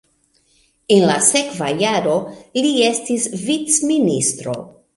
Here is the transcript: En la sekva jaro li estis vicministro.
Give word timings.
En 0.95 1.03
la 1.09 1.17
sekva 1.25 1.67
jaro 1.83 2.15
li 2.63 2.73
estis 2.89 3.31
vicministro. 3.47 4.61